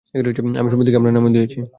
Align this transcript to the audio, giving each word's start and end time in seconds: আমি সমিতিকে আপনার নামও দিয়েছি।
আমি 0.59 0.69
সমিতিকে 0.73 0.97
আপনার 0.99 1.13
নামও 1.15 1.31
দিয়েছি। 1.35 1.61